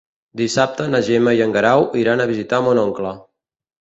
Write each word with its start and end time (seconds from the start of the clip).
Dissabte 0.39 0.87
na 0.93 1.01
Gemma 1.09 1.35
i 1.39 1.43
en 1.47 1.53
Guerau 1.57 1.85
iran 2.05 2.25
a 2.25 2.27
visitar 2.33 2.63
mon 2.69 2.83
oncle. 2.89 3.13